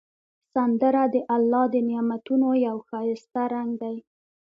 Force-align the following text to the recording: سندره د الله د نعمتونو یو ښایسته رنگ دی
سندره 0.53 1.03
د 1.13 1.15
الله 1.35 1.63
د 1.73 1.75
نعمتونو 1.89 2.47
یو 2.67 2.77
ښایسته 2.87 3.41
رنگ 3.53 3.71
دی 3.81 3.95